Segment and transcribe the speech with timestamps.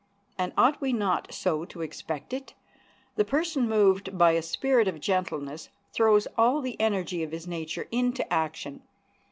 [0.35, 2.55] And ought we not so to expect it?
[3.17, 7.87] The person moved by a spirit of gentleness throws all the energy of his nature
[7.91, 8.81] into action.